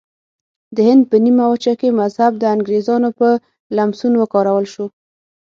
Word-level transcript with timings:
د 0.75 0.77
هند 0.87 1.03
په 1.09 1.17
نیمه 1.25 1.45
وچه 1.51 1.73
کې 1.79 1.97
مذهب 2.01 2.31
د 2.37 2.43
انګریزانو 2.55 3.09
په 3.19 3.29
لمسون 3.77 4.13
وکارول 4.17 4.65
شو. 4.73 4.85